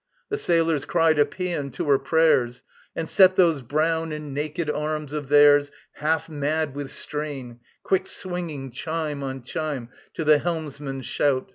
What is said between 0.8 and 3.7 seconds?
cried a paean to her prayers, And set those